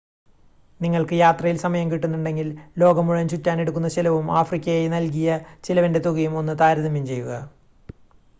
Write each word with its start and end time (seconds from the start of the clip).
നിങ്ങൾക്ക് 0.79 1.15
യാത്രയിൽ 1.15 1.57
സമയം 1.57 1.87
കിട്ടുന്നുണ്ടെങ്കിൽ 1.91 2.47
ലോകം 2.81 3.05
മുഴുവൻ 3.07 3.27
ചുറ്റാനെടുക്കുന്ന 3.33 3.91
ചിലവും 3.97 4.27
ആഫ്രിക്കക്കായി 4.39 4.89
നൽകിയ 4.95 5.37
ചിലവിൻ്റെ 5.63 6.01
തുകയും 6.07 6.35
ഒന്ന് 6.41 6.55
താരതമ്യം 6.61 7.07
ചെയ്യുക 7.07 7.35